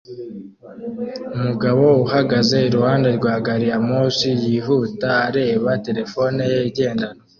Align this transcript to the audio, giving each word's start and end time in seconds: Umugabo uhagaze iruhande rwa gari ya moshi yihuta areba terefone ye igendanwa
Umugabo 1.35 1.85
uhagaze 2.05 2.57
iruhande 2.67 3.09
rwa 3.17 3.35
gari 3.45 3.67
ya 3.71 3.79
moshi 3.87 4.29
yihuta 4.43 5.09
areba 5.27 5.71
terefone 5.85 6.41
ye 6.51 6.59
igendanwa 6.69 7.21